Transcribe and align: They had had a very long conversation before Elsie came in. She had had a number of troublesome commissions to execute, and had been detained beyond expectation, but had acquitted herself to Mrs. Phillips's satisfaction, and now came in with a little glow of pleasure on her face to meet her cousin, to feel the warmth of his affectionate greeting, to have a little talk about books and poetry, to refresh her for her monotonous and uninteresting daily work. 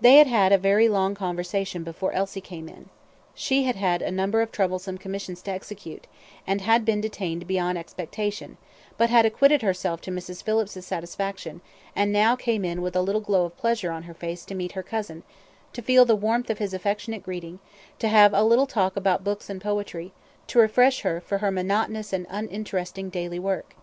They 0.00 0.16
had 0.16 0.26
had 0.26 0.50
a 0.50 0.58
very 0.58 0.88
long 0.88 1.14
conversation 1.14 1.84
before 1.84 2.10
Elsie 2.10 2.40
came 2.40 2.68
in. 2.68 2.88
She 3.32 3.62
had 3.62 3.76
had 3.76 4.02
a 4.02 4.10
number 4.10 4.40
of 4.42 4.50
troublesome 4.50 4.98
commissions 4.98 5.40
to 5.42 5.52
execute, 5.52 6.08
and 6.48 6.62
had 6.62 6.84
been 6.84 7.00
detained 7.00 7.46
beyond 7.46 7.78
expectation, 7.78 8.56
but 8.98 9.08
had 9.08 9.24
acquitted 9.24 9.62
herself 9.62 10.00
to 10.00 10.10
Mrs. 10.10 10.42
Phillips's 10.42 10.84
satisfaction, 10.84 11.60
and 11.94 12.12
now 12.12 12.34
came 12.34 12.64
in 12.64 12.82
with 12.82 12.96
a 12.96 13.02
little 13.02 13.20
glow 13.20 13.44
of 13.44 13.56
pleasure 13.56 13.92
on 13.92 14.02
her 14.02 14.14
face 14.14 14.44
to 14.46 14.56
meet 14.56 14.72
her 14.72 14.82
cousin, 14.82 15.22
to 15.74 15.80
feel 15.80 16.04
the 16.04 16.16
warmth 16.16 16.50
of 16.50 16.58
his 16.58 16.74
affectionate 16.74 17.22
greeting, 17.22 17.60
to 18.00 18.08
have 18.08 18.34
a 18.34 18.42
little 18.42 18.66
talk 18.66 18.96
about 18.96 19.22
books 19.22 19.48
and 19.48 19.60
poetry, 19.60 20.12
to 20.48 20.58
refresh 20.58 21.02
her 21.02 21.20
for 21.20 21.38
her 21.38 21.52
monotonous 21.52 22.12
and 22.12 22.26
uninteresting 22.30 23.08
daily 23.10 23.38
work. 23.38 23.76